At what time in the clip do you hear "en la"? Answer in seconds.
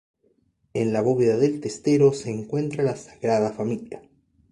0.73-1.01